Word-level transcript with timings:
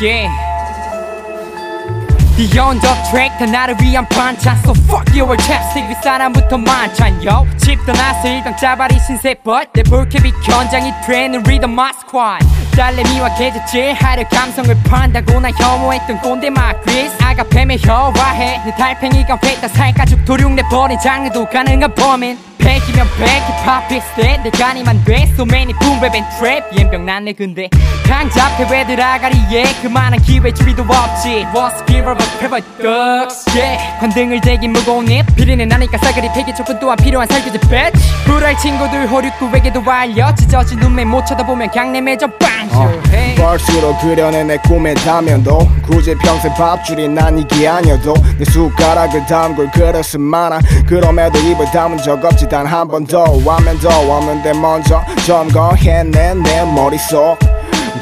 yeah. 0.00 0.28
Beyond 2.36 2.80
the 2.80 2.94
track 3.10 3.36
다 3.38 3.44
나를 3.44 3.76
위한 3.82 4.08
반찬. 4.08 4.56
So 4.64 4.72
fuck 4.88 5.04
your 5.14 5.36
chapstick 5.42 5.86
윗사람부터 5.90 6.56
만찬. 6.56 7.22
Yo 7.22 7.46
집 7.58 7.84
떠나서 7.84 8.28
일당 8.28 8.56
짜바리 8.56 8.98
신세 8.98 9.34
but 9.44 9.68
내 9.74 9.82
볼케비 9.82 10.32
현장이 10.42 10.90
되는 11.06 11.42
리더 11.42 11.66
my 11.66 11.90
squad. 11.96 12.46
딸내미와 12.74 13.34
계좌질 13.34 13.92
하려 13.92 14.26
감성을 14.28 14.74
판다고 14.84 15.38
나 15.38 15.50
혐오했던 15.50 16.20
꼰대 16.22 16.48
마크리스 16.48 17.22
아가페며 17.22 17.76
혀와해. 17.76 18.62
내 18.64 18.74
달팽이가 18.74 19.38
회다 19.44 19.68
살가죽 19.68 20.24
도륙 20.24 20.52
내버린 20.52 20.98
장르도 20.98 21.44
가능한 21.44 21.94
범인 21.94 22.38
백이면 22.70 23.08
백 23.18 23.26
힙합 23.64 23.88
비슷해 23.88 24.40
내가 24.44 24.72
니만 24.72 25.02
돼. 25.04 25.24
So 25.34 25.42
many 25.42 25.74
boom 25.80 25.98
rap 25.98 26.14
and 26.14 26.36
trap. 26.38 26.62
연병 26.78 27.04
난내 27.04 27.32
근데 27.32 27.68
강잡해 28.06 28.64
왜 28.70 28.86
들어가리에. 28.86 29.64
그만한 29.82 30.22
기회 30.22 30.52
주리도 30.52 30.84
없지. 30.84 31.46
What's 31.52 31.84
give 31.88 32.08
up 32.08 32.22
a 32.22 32.38
pebble 32.38 32.62
ducks? 32.78 33.44
Yeah. 33.58 33.98
관등을 33.98 34.40
대긴 34.40 34.72
무거운 34.72 35.10
입 35.10 35.26
비리는 35.34 35.66
나니까 35.66 35.98
싸그리 35.98 36.28
폐기 36.32 36.54
조건 36.54 36.78
또한 36.78 36.96
필요한 36.96 37.26
살균제 37.26 37.58
bitch. 37.68 37.98
불알 38.24 38.56
친구들 38.58 39.10
호륙구에게도 39.10 39.82
알려 39.90 40.32
찢어진 40.36 40.78
눈매 40.78 41.04
못 41.04 41.26
쳐다보면 41.26 41.72
강내 41.72 42.00
매저 42.00 42.28
빵쇼 42.38 43.02
hey. 43.12 43.34
벌스로 43.50 43.96
그려낸 43.98 44.46
내 44.46 44.56
꿈의 44.58 44.94
다면도 44.94 45.58
굳이 45.84 46.14
평생 46.14 46.54
밥줄이 46.54 47.08
난 47.08 47.36
이게 47.36 47.66
아니어도 47.66 48.14
내 48.38 48.44
숟가락을 48.44 49.26
담글 49.26 49.72
그릇은 49.72 50.20
많아. 50.20 50.60
그럼에도 50.86 51.36
입을 51.40 51.66
담은 51.72 51.98
적 51.98 52.24
없지. 52.24 52.48
단 52.48 52.64
한번더 52.64 53.24
하면 53.24 53.78
더 53.80 53.88
없는데 53.88 54.52
먼저 54.52 55.02
점검해낸 55.26 56.42
내 56.42 56.64
머릿속. 56.64 57.38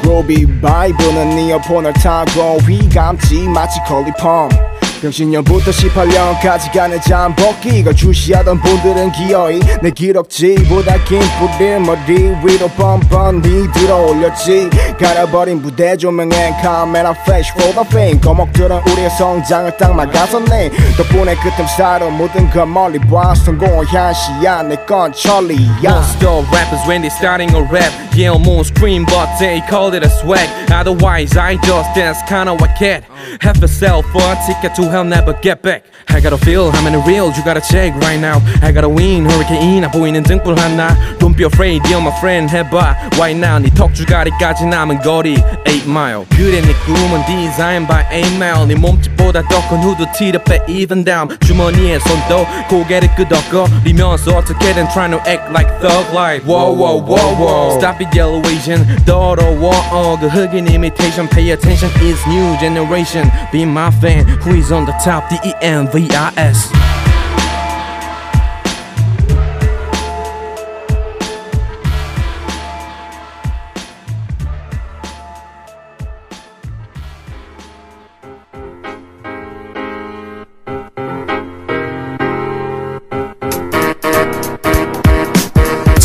그로비 0.03 0.61
바이브는 0.61 1.39
이어폰을 1.39 1.93
타고 1.93 2.57
휘감지 2.59 3.47
마치 3.49 3.79
컬리펌 3.87 4.68
병신년부터 5.01 5.71
18년까지 5.71 6.73
가는 6.73 6.99
잠복기 7.01 7.79
이걸 7.79 7.95
주시하던 7.95 8.61
분들은 8.61 9.11
기어이 9.13 9.59
내 9.81 9.89
기록지보다 9.91 11.03
긴 11.05 11.21
뿌리를 11.39 11.79
머리 11.79 12.35
위로 12.43 12.67
뻔뻔히 12.69 13.71
들어 13.73 13.97
올렸지 14.07 14.69
갈아버린 14.99 15.61
무대 15.61 15.95
조명엔 15.95 16.61
카메라 16.61 17.13
플래시 17.23 17.53
포더 17.53 17.83
페인 17.83 18.19
거목들은 18.19 18.81
우리의 18.87 19.09
성장을 19.11 19.77
딱 19.77 19.93
막아섰네 19.95 20.69
덕분에 20.97 21.35
그 21.35 21.49
틈 21.55 21.65
사이로 21.65 22.11
모든 22.11 22.49
걸 22.51 22.65
멀리 22.67 22.99
봐 22.99 23.33
성공을 23.35 23.85
향시야 23.87 24.63
내건 24.63 25.11
천리야 25.13 25.69
Most 25.83 26.25
of 26.25 26.45
rappers 26.51 26.85
when 26.87 27.01
they 27.01 27.09
starting 27.09 27.49
a 27.55 27.61
rap 27.71 27.91
Yeah, 28.13 28.31
almost 28.33 28.75
scream 28.75 29.05
but 29.05 29.27
they 29.39 29.61
call 29.69 29.93
it 29.93 30.03
a 30.05 30.09
swag 30.09 30.47
Otherwise 30.71 31.37
I 31.37 31.55
just 31.63 31.89
dance 31.95 32.19
kinda 32.27 32.53
like 32.53 32.75
cat 32.77 33.03
Have 33.41 33.63
a 33.63 33.67
cell 33.67 34.01
for 34.03 34.21
a 34.21 34.35
ticket 34.45 34.75
to 34.75 34.88
hell 34.88 35.04
never 35.04 35.34
get 35.42 35.62
back 35.62 35.84
I 36.08 36.20
gotta 36.20 36.38
feel 36.38 36.70
how 36.70 36.82
many 36.82 36.96
real 37.06 37.30
you 37.32 37.44
gotta 37.44 37.60
check 37.60 37.94
right 37.96 38.18
now 38.18 38.40
I 38.62 38.72
gotta 38.72 38.88
win 38.88 39.24
hurricane 39.28 39.84
아 39.84 39.90
보이는 39.90 40.22
등불 40.22 40.58
하나 40.58 40.96
Don't 41.18 41.36
be 41.36 41.44
afraid 41.44 41.82
you're 41.88 42.00
my 42.00 42.12
friend 42.18 42.50
해봐 42.50 42.96
Right 43.18 43.36
now 43.36 43.58
네 43.58 43.68
턱주가리까지 43.74 44.66
남은 44.66 45.00
거리 45.02 45.34
8 45.64 45.86
mile 45.86 46.24
그래 46.30 46.60
내 46.60 46.72
꿈은 46.86 47.26
design 47.26 47.86
by 47.86 48.04
8 48.10 48.36
mile 48.36 48.66
네 48.66 48.74
몸집보다 48.74 49.42
더 49.48 49.60
큰 49.68 49.78
후드 49.78 50.04
티를 50.16 50.42
빼 50.44 50.62
even 50.68 51.04
down 51.04 51.28
주머니에 51.40 51.98
손도 51.98 52.46
고개를 52.68 53.14
끄덕거리면서 53.16 54.36
어떻게든 54.38 54.88
trying 54.88 55.12
to 55.12 55.20
act 55.26 55.50
like 55.50 55.68
thug 55.80 56.06
life 56.14 56.44
Whoa 56.46 56.72
whoa 56.72 57.02
whoa 57.02 57.34
whoa 57.36 57.78
Stop 57.78 58.00
it 58.00 58.10
yellow 58.16 58.40
Asian 58.46 58.84
더러워 59.04 59.72
어, 59.90 60.16
그 60.20 60.26
흑인 60.28 60.66
imitation 60.68 61.28
Pay 61.28 61.52
attention 61.52 61.90
it's 62.00 62.24
new 62.28 62.56
generation 62.58 63.30
Be 63.52 63.62
my 63.62 63.90
fan 64.00 64.24
who 64.44 64.54
is 64.54 64.70
on 64.72 64.77
the 64.85 64.93
top 65.03 65.29
the 65.29 65.29
D-E-N-V-I-S 65.29 66.98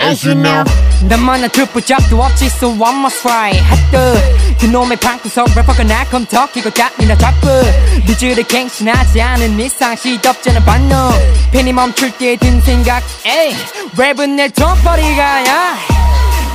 As 0.00 0.26
you 0.26 0.34
know, 0.40 0.64
나만한 1.08 1.50
듣보 1.50 1.80
잡도 1.80 2.22
없지 2.22 2.46
so 2.46 2.68
one 2.68 2.98
must 2.98 3.22
try. 3.22 3.52
핫뜨 3.58 4.56
그놈의 4.60 4.96
방구석 4.98 5.48
래퍼가 5.56 5.84
날 5.84 6.04
컴 6.10 6.26
터키고 6.26 6.70
땀이나 6.70 7.16
잡고 7.16 7.48
니즈를 8.06 8.42
갱신하지 8.44 9.20
않은 9.22 9.58
일상 9.58 9.96
시덥잖아 9.96 10.60
반응 10.64 10.90
펜이 11.52 11.72
멈출 11.72 12.10
때 12.18 12.36
든 12.36 12.60
생각 12.60 13.02
에이 13.24 13.54
랩은 13.96 14.30
내 14.36 14.48
돈벌이가야 14.48 15.99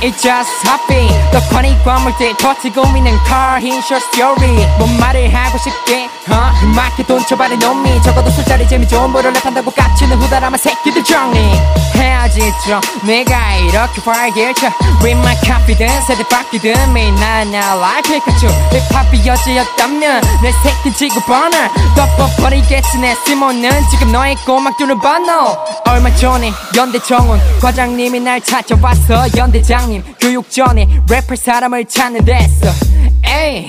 It's 0.02 0.22
just 0.22 0.50
happy 0.68 1.08
떡하니 1.32 1.82
과물대 1.82 2.36
터치고 2.36 2.82
있는 2.96 3.16
car 3.26 3.56
in 3.56 3.78
short 3.78 4.04
story. 4.12 4.66
뭔 4.78 4.98
말을 5.00 5.34
하고 5.34 5.58
싶게 5.58 6.08
huh? 6.28 6.64
음악에 6.66 7.02
돈 7.06 7.24
쳐바른 7.26 7.58
놈이 7.58 8.02
적어도 8.02 8.30
술자리 8.30 8.68
재미 8.68 8.86
좋은 8.86 9.12
보를 9.12 9.32
랩한다고 9.32 9.74
깝치는 9.74 10.20
후다람한 10.20 10.58
새끼들 10.58 11.02
정리. 11.02 11.38
헤어지죠 11.94 12.80
내가 13.04 13.56
이렇게 13.56 14.00
활기쳐. 14.04 14.70
With 15.02 15.18
my 15.18 15.36
confidence 15.42 16.06
세대 16.06 16.22
바뀌든 16.28 16.92
매일 16.92 17.14
나나 17.14 17.76
like 17.76 18.20
피카츄 18.20 18.46
힙합이 18.90 19.26
여자였다면 19.26 20.20
내 20.42 20.52
새끼 20.62 20.92
지구 20.92 21.20
번을 21.22 21.70
덮어버리겠지 21.96 22.98
내 22.98 23.14
쓸모는 23.24 23.70
지금 23.90 24.12
너의 24.12 24.36
꼬막들을 24.44 24.98
반노 24.98 25.56
얼마 25.86 26.14
전에 26.16 26.52
연대 26.76 26.98
정원 27.02 27.40
과장님이 27.60 28.20
날 28.20 28.40
찾아왔어 28.40 29.26
연대장님 29.36 29.95
교육 30.20 30.50
전에 30.50 30.88
랩할 31.06 31.36
사람을 31.36 31.84
찾는 31.86 32.24
데서. 32.24 32.66
에이 33.24 33.66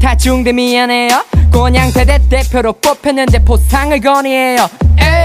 다중대 0.00 0.52
미안해요. 0.52 1.24
곤양 1.52 1.92
대대 1.92 2.18
대표로 2.28 2.72
뽑혔는데 2.74 3.44
포상을 3.44 3.98
건의해요. 4.00 4.68
에이 4.98 5.21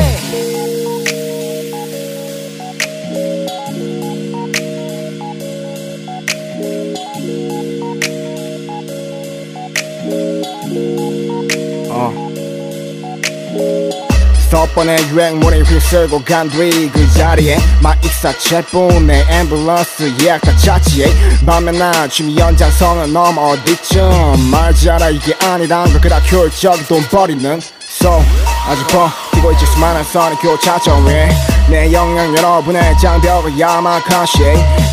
섭번의 14.50 15.10
유행물이 15.10 15.62
휩쓸고 15.64 16.24
간 16.24 16.50
뒤 16.50 16.90
그 16.92 17.12
자리에 17.14 17.58
마익사체뿐 17.82 19.08
내 19.08 19.24
앰뷸런스 19.26 20.24
예약 20.24 20.42
다 20.42 20.56
차치에 20.56 21.08
밤에 21.46 21.72
낮춤 21.72 22.38
연장선을 22.38 23.12
넘어 23.12 23.50
어디쯤 23.52 24.50
말자라 24.52 25.10
이게 25.10 25.36
아니란 25.46 25.92
걸 25.92 26.02
그다 26.02 26.20
효율적인 26.20 26.86
돈 26.88 27.02
버리는. 27.10 27.60
So 27.90 28.22
아직 28.68 28.86
버티고 28.88 29.52
있지 29.54 29.66
수많은 29.66 30.04
선의 30.04 30.38
교차점에 30.40 31.30
내 31.70 31.92
영향 31.92 32.36
여러분의 32.38 32.98
장벽을 33.00 33.58
야막하시 33.60 34.44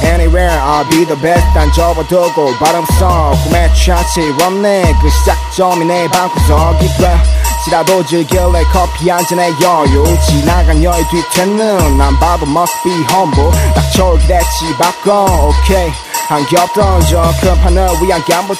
Anywhere 0.05 0.59
I'll 0.61 0.89
be 0.91 1.05
the 1.05 1.21
best 1.21 1.45
난 1.55 1.71
접어두고 1.73 2.55
발음성 2.59 3.35
꿈에 3.45 3.71
취하지 3.75 4.35
없네 4.41 4.95
그 5.03 5.11
시작점이 5.11 5.85
내 5.85 6.09
방구석이 6.09 6.87
돼 6.99 7.17
혹시라도 7.65 8.05
즐길래 8.05 8.63
커피 8.73 9.09
한 9.09 9.25
잔의 9.27 9.53
여유 9.63 10.05
지나간 10.27 10.83
여의 10.83 11.03
뒤태는 11.09 11.97
난 11.97 12.19
봐도 12.19 12.45
must 12.47 12.75
be 12.83 12.93
humble. 13.11 13.51
닥쳐 13.75 14.13
기대치 14.19 14.77
바꿔. 14.79 15.49
오케이 15.49 15.89
한겹 16.29 16.73
던져 16.75 17.23
큰 17.41 17.55
판을 17.63 17.89
위한 18.03 18.23
gamble 18.27 18.59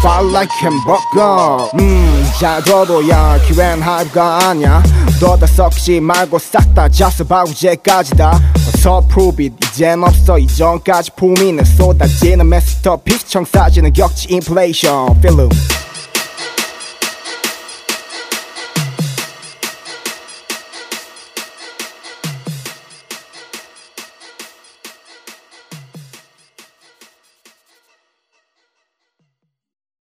fire 0.00 0.28
like 0.30 0.54
햄버거 0.62 1.70
음잘 1.78 2.62
들어둬야 2.64 3.38
기회는 3.46 3.82
하이브가 3.82 4.48
아니야. 4.48 4.82
너다 5.20 5.46
섞지 5.46 6.00
말고 6.00 6.38
싹다 6.38 6.88
자습하고 6.90 7.54
제까지다. 7.54 8.38
어서 8.68 9.02
prove 9.08 9.46
it. 9.46 9.56
이젠 9.68 10.02
없어. 10.04 10.38
이전까지 10.38 11.12
품위는 11.16 11.64
쏟아지는 11.64 12.48
메스터피스 12.48 13.28
청사진은 13.28 13.92
격치 13.94 14.28
인플레이션 14.30 15.20
필름 15.22 15.48